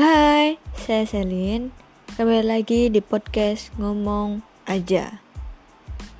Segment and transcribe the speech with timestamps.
[0.00, 1.76] Hai, saya Selin.
[2.16, 5.20] Kembali lagi di podcast Ngomong Aja.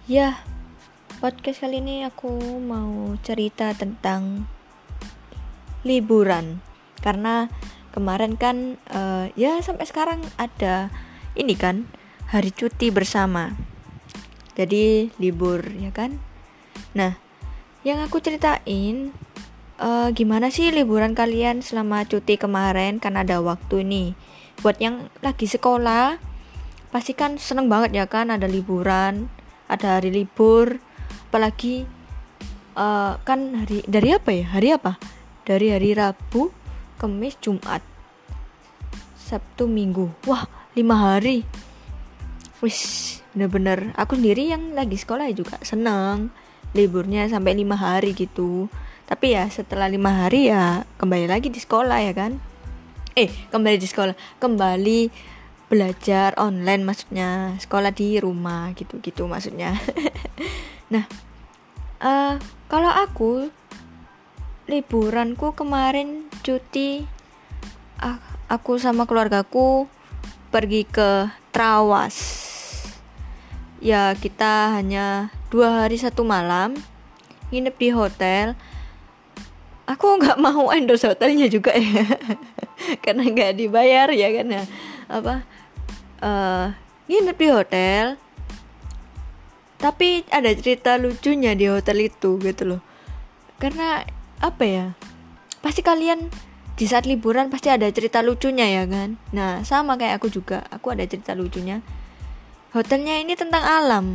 [0.05, 0.45] Ya,
[1.17, 4.45] podcast kali ini aku mau cerita tentang
[5.81, 6.61] liburan.
[7.01, 7.49] Karena
[7.97, 10.93] kemarin kan uh, ya sampai sekarang ada
[11.33, 11.89] ini kan
[12.29, 13.57] hari cuti bersama.
[14.61, 16.21] Jadi libur ya kan.
[16.93, 17.17] Nah,
[17.81, 19.17] yang aku ceritain
[19.81, 23.01] uh, gimana sih liburan kalian selama cuti kemarin?
[23.01, 24.09] Kan ada waktu nih
[24.61, 26.21] buat yang lagi sekolah
[26.93, 28.29] pasti kan seneng banget ya kan?
[28.29, 29.27] Ada liburan
[29.71, 30.83] ada hari libur.
[31.31, 31.87] Apalagi
[32.75, 34.45] uh, kan hari dari apa ya?
[34.51, 34.93] Hari apa?
[35.47, 36.51] Dari hari Rabu
[36.99, 37.81] Kamis Jumat
[39.15, 40.11] Sabtu Minggu.
[40.27, 40.45] Wah
[40.75, 41.47] lima hari.
[42.59, 43.95] Wis bener-bener.
[43.95, 46.35] Aku sendiri yang lagi sekolah juga seneng
[46.75, 48.71] liburnya sampai lima hari gitu
[49.11, 52.39] tapi ya setelah lima hari ya kembali lagi di sekolah ya kan?
[53.19, 54.15] Eh kembali di sekolah.
[54.39, 55.11] Kembali
[55.67, 59.75] belajar online maksudnya sekolah di rumah gitu gitu maksudnya.
[60.91, 61.07] Nah
[62.03, 62.35] uh,
[62.67, 63.47] kalau aku
[64.67, 67.07] liburanku kemarin cuti
[68.03, 68.19] uh,
[68.51, 69.91] aku sama keluargaku
[70.55, 72.19] pergi ke Trawas.
[73.83, 76.79] Ya kita hanya dua hari satu malam
[77.51, 78.55] nginep di hotel
[79.91, 82.07] aku nggak mau endorse hotelnya juga ya.
[83.05, 84.65] Karena nggak dibayar ya kan ya.
[85.11, 85.35] Apa
[86.23, 86.67] uh,
[87.11, 88.05] nginep di hotel.
[89.81, 92.81] Tapi ada cerita lucunya di hotel itu gitu loh.
[93.59, 94.07] Karena
[94.41, 94.87] apa ya
[95.61, 96.33] pasti kalian
[96.81, 99.19] di saat liburan pasti ada cerita lucunya ya kan.
[99.35, 100.63] Nah sama kayak aku juga.
[100.71, 101.83] Aku ada cerita lucunya.
[102.71, 104.07] Hotelnya ini tentang alam.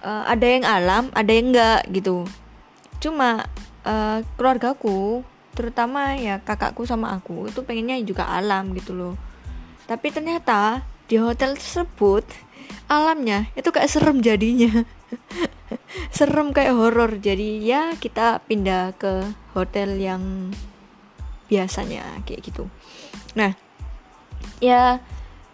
[0.00, 2.24] Uh, ada yang alam ada yang enggak gitu.
[3.04, 3.48] Cuma
[3.84, 9.14] uh, keluargaku terutama ya kakakku sama aku itu pengennya juga alam gitu loh.
[9.90, 12.22] Tapi ternyata di hotel tersebut
[12.86, 14.86] alamnya itu kayak serem jadinya.
[16.16, 17.18] Serem kayak horor.
[17.18, 19.26] Jadi ya kita pindah ke
[19.58, 20.54] hotel yang
[21.50, 22.70] biasanya kayak gitu.
[23.34, 23.58] Nah
[24.62, 25.02] ya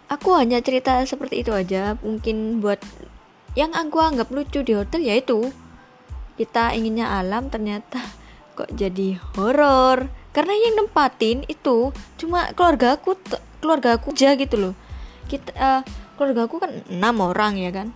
[0.05, 1.97] aku hanya cerita seperti itu aja.
[2.05, 2.81] Mungkin buat
[3.57, 5.49] yang aku anggap lucu di hotel yaitu
[6.37, 7.99] kita inginnya alam ternyata
[8.57, 10.07] kok jadi horor.
[10.31, 11.89] Karena yang nempatin itu
[12.21, 13.17] cuma keluarga aku
[13.57, 14.73] keluarga aku aja gitu loh.
[15.25, 15.81] Kita uh,
[16.15, 17.89] keluarga aku kan enam orang ya kan?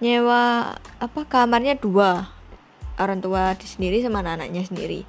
[0.00, 2.32] Nyewa apa kamarnya dua.
[2.96, 5.00] Orang tua di sendiri sama anak anaknya sendiri.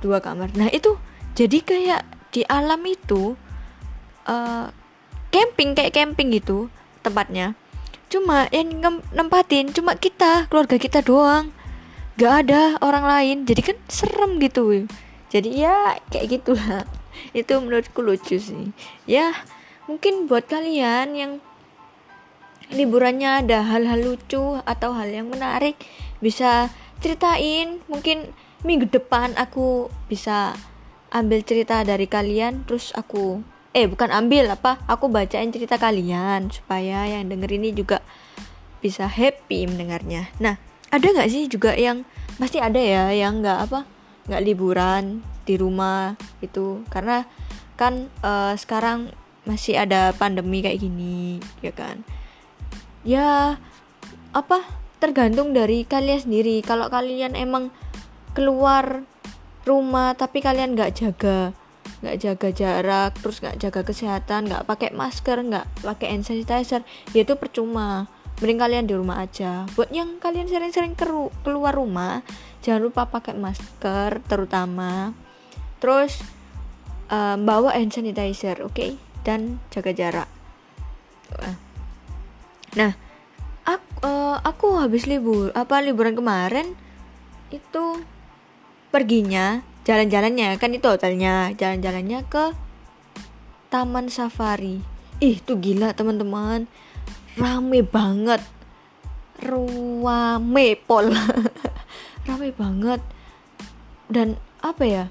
[0.00, 0.56] Dua kamar.
[0.56, 0.96] Nah itu
[1.36, 2.02] jadi kayak
[2.32, 3.36] di alam itu
[4.24, 4.72] uh,
[5.28, 6.72] camping kayak camping gitu
[7.04, 7.52] tempatnya.
[8.08, 8.80] Cuma yang
[9.12, 11.52] nempatin cuma kita keluarga kita doang
[12.16, 13.36] gak ada orang lain.
[13.46, 14.86] Jadi kan serem gitu
[15.32, 15.76] jadi ya
[16.12, 16.84] kayak gitulah.
[17.40, 18.76] Itu menurutku lucu sih.
[19.08, 19.32] Ya
[19.88, 21.32] mungkin buat kalian yang
[22.68, 25.80] liburannya ada hal-hal lucu atau hal yang menarik
[26.20, 26.68] bisa
[27.00, 27.80] ceritain.
[27.88, 28.28] Mungkin
[28.60, 30.52] minggu depan aku bisa
[31.08, 33.40] ambil cerita dari kalian terus aku
[33.72, 38.04] eh bukan ambil apa aku bacain cerita kalian supaya yang denger ini juga
[38.84, 40.28] bisa happy mendengarnya.
[40.44, 40.60] Nah
[40.92, 42.04] ada nggak sih juga yang
[42.36, 43.88] pasti ada ya yang nggak apa
[44.28, 46.14] nggak liburan di rumah
[46.44, 46.84] itu?
[46.92, 47.24] Karena
[47.80, 49.10] kan uh, sekarang
[49.48, 52.04] masih ada pandemi kayak gini ya kan?
[53.02, 53.56] Ya
[54.36, 54.62] apa
[55.00, 56.60] tergantung dari kalian sendiri.
[56.60, 57.72] Kalau kalian emang
[58.36, 59.02] keluar
[59.64, 61.56] rumah tapi kalian nggak jaga
[62.02, 66.82] nggak jaga jarak terus nggak jaga kesehatan nggak pakai masker nggak pakai hand sanitizer
[67.14, 68.10] ya itu percuma
[68.42, 69.64] mending kalian di rumah aja.
[69.78, 70.98] Buat yang kalian sering-sering
[71.46, 72.26] keluar rumah
[72.60, 75.14] jangan lupa pakai masker terutama.
[75.78, 76.18] Terus
[77.08, 78.74] um, bawa hand sanitizer oke?
[78.74, 78.92] Okay?
[79.22, 80.28] dan jaga jarak.
[82.76, 82.92] Nah
[83.64, 86.74] aku, uh, eh, aku habis libur apa liburan kemarin
[87.54, 88.02] itu
[88.92, 92.52] perginya jalan-jalannya kan itu hotelnya jalan-jalannya ke
[93.72, 94.84] taman safari.
[95.22, 96.66] Ih tuh gila teman-teman
[97.36, 98.42] rame banget.
[99.42, 101.10] Ruame pol
[102.28, 103.00] rame banget.
[104.06, 105.04] Dan apa ya?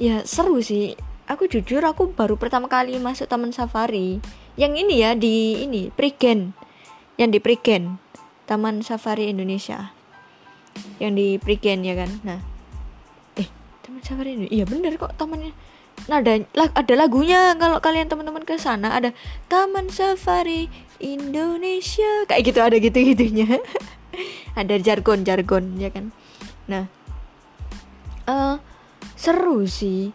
[0.00, 0.98] Ya seru sih.
[1.24, 4.20] Aku jujur aku baru pertama kali masuk taman safari.
[4.54, 6.54] Yang ini ya di ini Prigen.
[7.18, 7.84] Yang di Prigen.
[8.44, 9.96] Taman Safari Indonesia.
[11.00, 12.10] Yang di Prigen ya kan?
[12.22, 12.40] Nah.
[13.40, 13.48] Eh
[13.80, 15.56] Taman Safari ini iya bener kok tamannya.
[16.10, 18.92] Nah ada ada lagunya kalau kalian teman-teman ke sana.
[18.92, 19.16] Ada
[19.48, 20.68] Taman Safari
[21.02, 22.28] Indonesia.
[22.28, 23.46] Kayak gitu ada gitu gitunya
[24.60, 26.14] ada jargon jargon ya kan?
[26.70, 26.86] Nah
[28.28, 28.56] uh,
[29.18, 30.12] seru sih.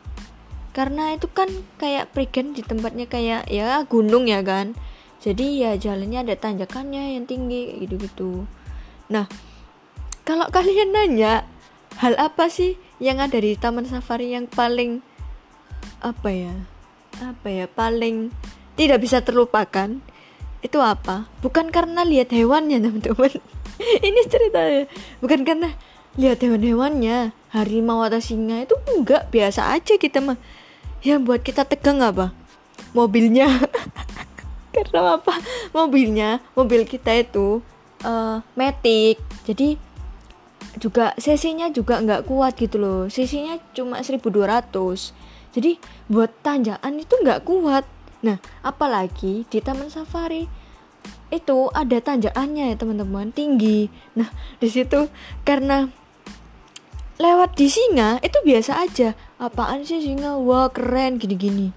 [0.70, 1.50] Karena itu kan
[1.82, 4.78] kayak Prigen di tempatnya kayak ya gunung ya kan?
[5.20, 8.48] Jadi ya jalannya ada tanjakannya yang tinggi gitu-gitu.
[9.12, 9.28] Nah
[10.24, 11.44] kalau kalian nanya
[12.00, 15.04] hal apa sih yang ada di taman safari yang paling
[16.00, 16.56] apa ya?
[17.20, 17.66] Apa ya?
[17.68, 18.32] Paling
[18.80, 20.00] tidak bisa terlupakan
[20.60, 21.28] itu apa?
[21.40, 23.32] Bukan karena lihat hewannya teman-teman.
[24.08, 24.84] Ini ceritanya.
[25.24, 25.72] Bukan karena
[26.20, 29.32] lihat hewan-hewannya harimau atau singa itu enggak.
[29.32, 30.36] Biasa aja kita mah.
[31.00, 32.36] Yang buat kita tegang apa?
[32.92, 33.48] Mobilnya.
[34.76, 35.40] Karena apa?
[35.72, 37.64] Mobilnya mobil kita itu
[38.04, 39.18] uh, metik.
[39.48, 39.80] Jadi
[40.78, 43.02] juga cc-nya juga nggak kuat gitu loh.
[43.08, 47.86] Cc-nya cuma 1200 jadi buat tanjakan itu nggak kuat
[48.20, 50.50] nah apalagi di taman safari.
[51.30, 53.30] Itu ada tanjakannya ya teman-teman.
[53.32, 53.88] Tinggi.
[54.18, 55.08] Nah di situ
[55.46, 55.88] karena
[57.20, 59.14] lewat di singa itu biasa aja.
[59.38, 60.40] Apaan sih singa?
[60.40, 61.72] Wah keren gini-gini.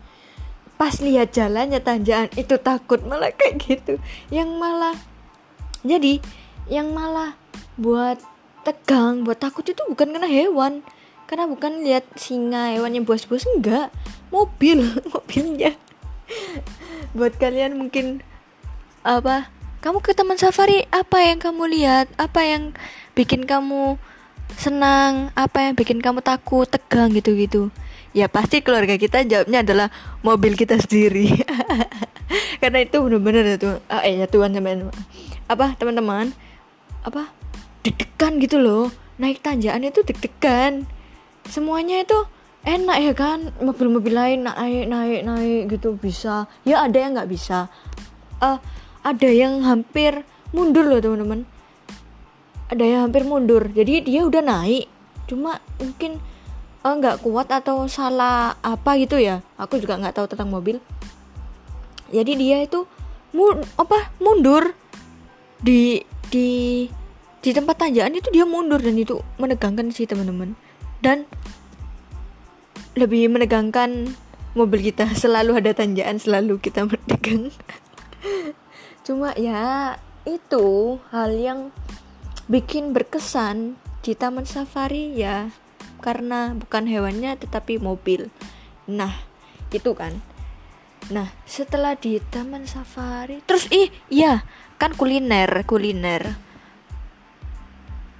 [0.80, 3.94] Pas lihat jalannya tanjakan itu takut malah kayak gitu.
[4.32, 4.96] Yang malah
[5.82, 6.22] jadi
[6.70, 7.34] yang malah
[7.74, 8.22] buat
[8.62, 10.80] tegang buat takut itu bukan karena hewan.
[11.26, 13.92] Karena bukan lihat singa hewan yang bos-bos enggak.
[14.32, 14.80] Mobil
[15.12, 15.76] mobilnya
[17.12, 18.24] buat kalian mungkin
[19.04, 19.52] apa?
[19.82, 22.06] Kamu ke taman safari apa yang kamu lihat?
[22.14, 22.72] Apa yang
[23.18, 23.98] bikin kamu
[24.54, 25.34] senang?
[25.34, 27.74] Apa yang bikin kamu takut tegang gitu-gitu?
[28.14, 29.88] Ya pasti keluarga kita jawabnya adalah
[30.22, 31.42] mobil kita sendiri.
[32.62, 33.56] Karena itu benar-benar ya
[33.90, 34.92] ah, eh ya Tuhan teman
[35.50, 36.30] apa teman-teman?
[37.02, 37.34] Apa?
[37.82, 38.94] Deg-degan gitu loh.
[39.18, 40.86] Naik tanjakan itu deg-degan.
[41.50, 42.22] Semuanya itu
[42.62, 43.50] enak ya kan?
[43.58, 46.50] Mobil-mobil lain naik naik naik gitu bisa.
[46.62, 47.70] Ya ada yang nggak bisa.
[48.42, 48.58] Uh,
[49.02, 51.46] ada yang hampir mundur loh teman-teman.
[52.70, 53.68] Ada yang hampir mundur.
[53.70, 54.86] Jadi dia udah naik.
[55.28, 56.18] Cuma mungkin
[56.82, 59.38] Eh, nggak uh, kuat atau salah apa gitu ya.
[59.54, 60.82] Aku juga nggak tahu tentang mobil.
[62.10, 62.90] Jadi dia itu
[63.30, 64.74] mu apa mundur.
[65.62, 66.82] Di di
[67.38, 70.58] di tempat tanjakan itu dia mundur dan itu menegangkan sih teman-teman.
[70.98, 71.22] Dan
[72.98, 74.12] lebih menegangkan
[74.52, 77.52] mobil kita selalu ada tanjakan selalu kita menegang
[79.02, 81.60] cuma ya itu hal yang
[82.46, 85.50] bikin berkesan di taman safari ya
[86.02, 88.28] karena bukan hewannya tetapi mobil.
[88.90, 89.14] Nah,
[89.70, 90.18] itu kan.
[91.08, 94.42] Nah, setelah di taman safari, terus ih, iya,
[94.76, 96.34] kan kuliner, kuliner.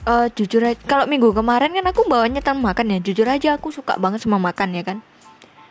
[0.02, 2.98] Uh, jujur aja, kalau minggu kemarin kan aku bawanya tamu makan ya.
[2.98, 4.98] Jujur aja aku suka banget sama makan ya kan.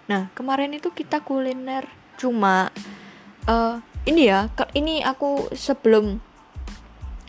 [0.08, 1.84] Nah, kemarin itu kita kuliner
[2.16, 2.72] cuma
[3.52, 6.24] uh, ini ya, ini aku sebelum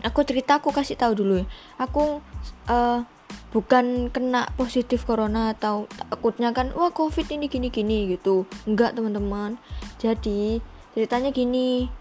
[0.06, 1.46] aku cerita aku kasih tahu dulu ya.
[1.82, 2.22] Aku
[2.70, 3.02] uh,
[3.52, 9.60] bukan kena positif corona atau takutnya kan wah covid ini gini gini gitu enggak teman-teman
[10.00, 10.64] jadi
[10.96, 11.92] ceritanya gini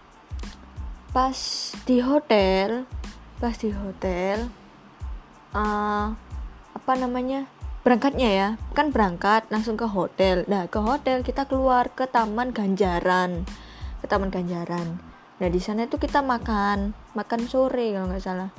[1.12, 1.36] pas
[1.84, 2.88] di hotel
[3.36, 4.48] pas di hotel
[5.52, 6.12] uh,
[6.72, 7.48] apa namanya?
[7.82, 8.48] Berangkatnya ya.
[8.76, 10.44] Kan berangkat langsung ke hotel.
[10.48, 13.46] Nah ke hotel kita keluar ke taman ganjaran.
[14.02, 14.98] Ke taman ganjaran.
[15.38, 16.96] Nah di sana itu kita makan.
[17.14, 18.50] Makan sore kalau nggak salah.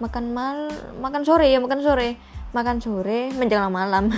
[0.00, 2.16] Makan mal makan sore ya makan sore.
[2.52, 4.08] Makan sore menjelang malam.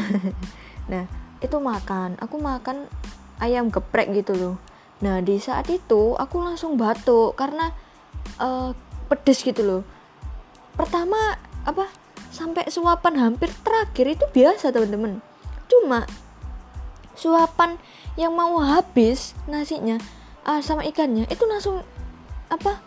[0.85, 1.09] Nah
[1.41, 2.21] itu makan.
[2.21, 2.93] Aku makan
[3.41, 4.57] ayam geprek gitu loh.
[5.01, 7.73] Nah di saat itu aku langsung batuk karena
[8.37, 8.77] uh,
[9.09, 9.83] pedes gitu loh.
[10.77, 11.89] Pertama apa
[12.35, 15.21] sampai suapan hampir terakhir itu biasa teman-teman.
[15.69, 16.05] Cuma
[17.15, 17.79] suapan
[18.15, 19.99] yang mau habis nasinya
[20.47, 21.83] uh, sama ikannya itu langsung
[22.51, 22.79] apa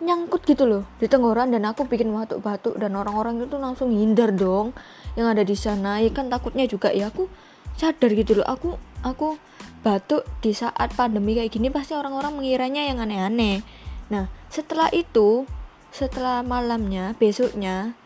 [0.00, 4.72] nyangkut gitu loh di tenggorokan dan aku bikin batuk-batuk dan orang-orang itu langsung hindar dong
[5.14, 6.00] yang ada di sana.
[6.00, 7.28] Ya kan takutnya juga ya aku
[7.76, 8.46] sadar gitu loh.
[8.48, 9.36] Aku aku
[9.80, 13.60] batuk di saat pandemi kayak gini pasti orang-orang mengiranya yang aneh-aneh.
[14.08, 15.44] Nah setelah itu
[15.90, 17.98] setelah malamnya besoknya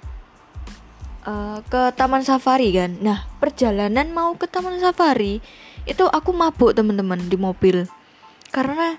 [1.24, 2.96] uh, ke taman safari kan?
[3.00, 5.40] Nah perjalanan mau ke taman safari
[5.84, 7.88] itu aku mabuk teman-teman di mobil.
[8.54, 8.96] Karena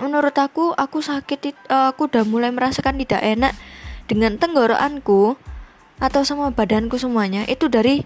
[0.00, 3.52] menurut aku aku sakit uh, aku udah mulai merasakan tidak enak
[4.08, 5.36] dengan tenggorokanku
[6.02, 7.46] atau sama badanku semuanya.
[7.46, 8.02] Itu dari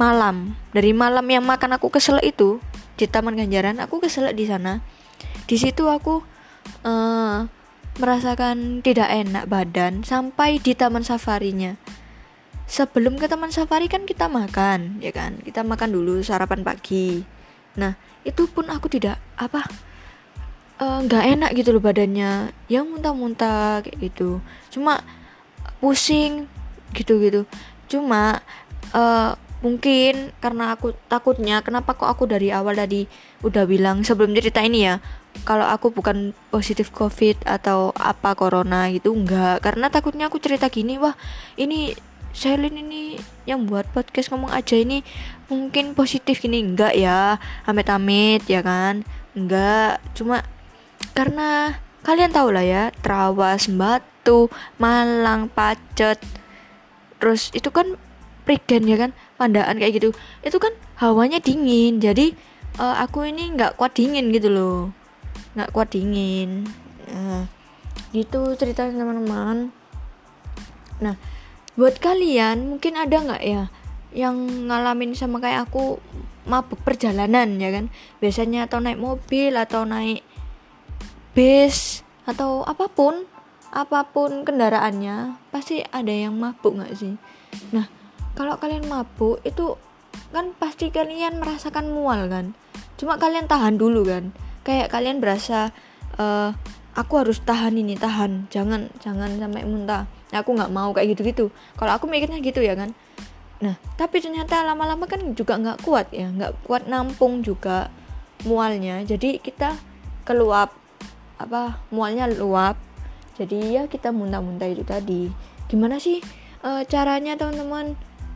[0.00, 0.56] malam.
[0.72, 2.62] Dari malam yang makan aku kesel itu
[2.94, 4.80] di Taman Ganjaran aku kesel di sana.
[5.44, 6.24] Di situ aku
[6.88, 7.44] uh,
[8.00, 11.78] merasakan tidak enak badan sampai di taman safarinya
[12.64, 15.40] sebelum ke taman safari kan kita makan ya kan?
[15.40, 17.22] Kita makan dulu sarapan pagi.
[17.80, 17.94] Nah
[18.24, 19.66] itu pun aku tidak apa
[20.74, 22.50] Eh, nggak uh, enak gitu loh badannya.
[22.66, 24.42] Yang muntah-muntah kayak gitu.
[24.74, 25.06] Cuma
[25.84, 26.48] pusing
[26.96, 27.44] gitu gitu
[27.90, 28.40] cuma
[28.96, 33.04] uh, mungkin karena aku takutnya kenapa kok aku dari awal tadi
[33.44, 35.04] udah bilang sebelum cerita ini ya
[35.44, 40.96] kalau aku bukan positif covid atau apa corona gitu enggak karena takutnya aku cerita gini
[40.96, 41.16] wah
[41.60, 41.92] ini
[42.34, 43.14] Shelin ini
[43.46, 45.06] yang buat podcast ngomong aja ini
[45.46, 46.66] mungkin positif gini.
[46.66, 49.06] Enggak ya amit-amit ya kan?
[49.38, 50.42] Enggak cuma
[51.14, 54.50] karena kalian tahu lah ya Trawas Batu
[54.82, 56.18] Malang Pacet.
[57.22, 57.94] Terus itu kan
[58.44, 59.14] Prigen ya kan?
[59.38, 60.10] Pandaan kayak gitu.
[60.42, 62.34] Itu kan hawanya dingin jadi
[62.82, 64.90] uh, aku ini nggak kuat dingin gitu loh.
[65.54, 66.66] Nggak kuat dingin.
[67.08, 67.46] Nah,
[68.10, 69.70] gitu cerita teman-teman.
[70.98, 71.14] Nah
[71.74, 73.66] buat kalian mungkin ada nggak ya
[74.14, 75.98] yang ngalamin sama kayak aku
[76.46, 77.90] mabuk perjalanan ya kan?
[78.22, 80.22] Biasanya atau naik mobil atau naik
[81.34, 83.26] bis atau apa pun
[83.74, 87.18] apa pun kendaraannya pasti ada yang mabuk nggak sih?
[87.74, 87.90] Nah
[88.38, 89.74] kalau kalian mabuk itu
[90.30, 92.54] kan pasti kalian merasakan mual kan?
[92.94, 94.30] Cuma kalian tahan dulu kan?
[94.62, 95.74] Kayak kalian berasa
[96.22, 96.54] uh,
[96.94, 98.46] aku harus tahan ini tahan.
[98.54, 101.44] Jangan jangan sampai muntah aku nggak mau kayak gitu gitu
[101.78, 102.90] kalau aku mikirnya gitu ya kan.
[103.62, 107.88] Nah tapi ternyata lama-lama kan juga nggak kuat ya nggak kuat nampung juga
[108.42, 109.06] mualnya.
[109.06, 109.78] Jadi kita
[110.26, 110.74] keluap
[111.38, 112.74] apa mualnya luap.
[113.38, 115.30] Jadi ya kita muntah-muntah itu tadi.
[115.70, 116.18] Gimana sih
[116.66, 117.94] uh, caranya teman-teman?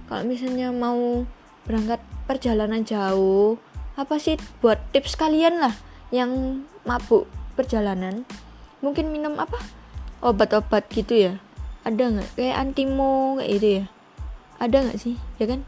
[0.08, 1.26] Kalau misalnya mau
[1.68, 3.60] berangkat perjalanan jauh
[3.98, 5.74] apa sih buat tips kalian lah
[6.14, 7.26] yang mabuk
[7.58, 8.22] perjalanan?
[8.78, 9.58] Mungkin minum apa?
[10.18, 11.34] Obat-obat gitu ya
[11.88, 12.30] ada nggak?
[12.36, 13.84] Kayak antimo kayak gitu ya?
[14.60, 15.16] Ada nggak sih?
[15.40, 15.60] Ya kan?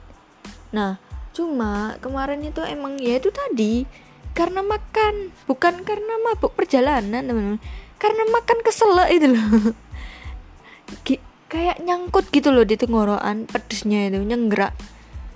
[0.71, 1.01] Nah
[1.31, 3.89] cuma kemarin itu emang ya itu tadi
[4.37, 5.33] karena makan.
[5.49, 7.61] Bukan karena mabuk perjalanan teman-teman.
[8.01, 9.75] Karena makan kesel itu loh.
[11.51, 14.77] Kayak nyangkut gitu loh di tenggorokan pedesnya itu nyenggerak.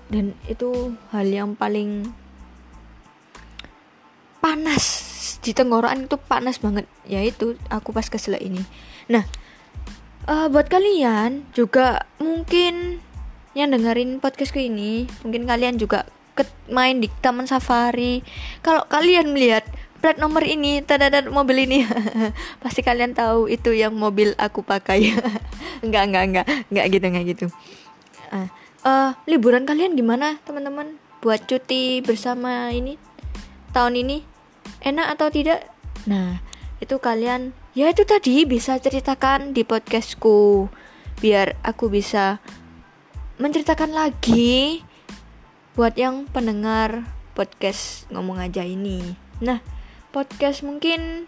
[0.06, 2.06] Dan itu hal yang paling
[4.38, 4.84] panas
[5.42, 6.86] di tenggorokan itu panas banget.
[7.08, 8.62] Ya itu aku pas kesel ini.
[9.10, 9.26] Nah
[10.28, 13.00] uh, buat kalian juga mungkin
[13.54, 16.08] yang dengerin podcastku ini mungkin kalian juga
[16.66, 18.26] main di taman safari.
[18.64, 19.62] Kalau kalian melihat
[20.02, 21.86] plat nomor ini tadadat mobil ini
[22.62, 25.14] pasti kalian tahu itu yang mobil aku pakai.
[25.84, 27.46] Enggak enggak enggak enggak gitu enggak gitu.
[28.32, 28.48] Uh,
[28.88, 30.96] uh, liburan kalian gimana teman-teman?
[31.20, 32.96] Buat cuti bersama ini
[33.76, 34.24] tahun ini?
[34.80, 35.68] Enak atau tidak?
[36.08, 36.40] Nah
[36.80, 40.70] itu kalian ya itu tadi bisa ceritakan di podcastku
[41.18, 42.38] biar aku bisa
[43.42, 44.82] menceritakan lagi
[45.74, 47.02] buat yang pendengar
[47.34, 49.58] podcast ngomong aja ini nah
[50.14, 51.26] podcast mungkin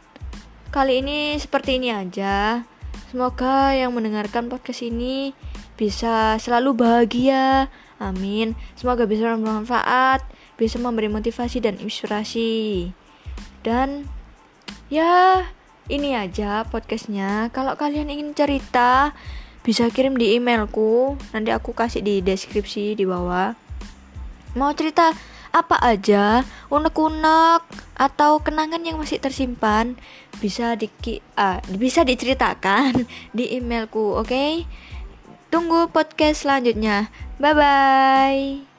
[0.71, 2.62] kali ini seperti ini aja.
[3.09, 5.33] Semoga yang mendengarkan podcast ini
[5.79, 7.73] bisa selalu bahagia.
[7.97, 8.59] Amin.
[8.76, 10.21] Semoga bisa bermanfaat,
[10.61, 12.93] bisa memberi motivasi dan inspirasi.
[13.65, 14.05] Dan
[14.93, 15.49] ya,
[15.87, 17.50] ini aja podcastnya.
[17.55, 19.14] Kalau kalian ingin cerita,
[19.62, 21.19] bisa kirim di emailku.
[21.31, 23.55] Nanti aku kasih di deskripsi di bawah.
[24.57, 25.14] Mau cerita
[25.57, 27.64] apa aja unek-unek
[27.97, 29.97] atau kenangan yang masih tersimpan
[30.37, 30.93] bisa di
[31.40, 34.69] uh, bisa diceritakan di emailku oke okay?
[35.49, 37.09] tunggu podcast selanjutnya
[37.40, 38.75] bye bye